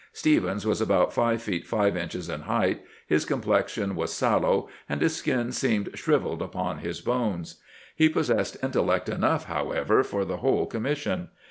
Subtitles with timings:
[0.13, 5.15] Stephens was about five feet five inches in height; his complexion was sallow, and his
[5.15, 7.57] skin seemed shriveled upon his bones.
[7.95, 11.29] He possessed intellect enough, however, for the whole commission.